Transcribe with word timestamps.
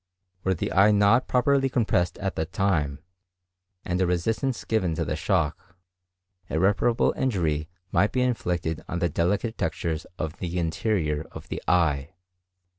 Were 0.43 0.55
the 0.55 0.71
eye 0.73 0.89
not 0.89 1.27
properly 1.27 1.69
compressed 1.69 2.17
at 2.17 2.35
that 2.35 2.51
time, 2.51 3.03
and 3.85 4.01
a 4.01 4.07
resistance 4.07 4.65
given 4.65 4.95
to 4.95 5.05
the 5.05 5.15
shock, 5.15 5.75
irreparable 6.49 7.13
injury 7.15 7.69
might 7.91 8.11
be 8.11 8.21
inflicted 8.23 8.83
on 8.89 8.97
the 8.97 9.09
delicate 9.09 9.59
textures 9.59 10.07
of 10.17 10.39
the 10.39 10.57
interior 10.57 11.27
of 11.31 11.49
the 11.49 11.61
eye." 11.67 12.15